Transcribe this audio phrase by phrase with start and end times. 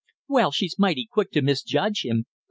[0.27, 2.25] "Well, she's mighty quick to misjudge him!